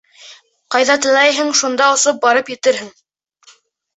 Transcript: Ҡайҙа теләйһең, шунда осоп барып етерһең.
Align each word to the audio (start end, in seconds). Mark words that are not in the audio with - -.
Ҡайҙа 0.75 0.93
теләйһең, 1.05 1.51
шунда 1.59 1.91
осоп 1.97 2.19
барып 2.25 2.49
етерһең. 2.53 2.91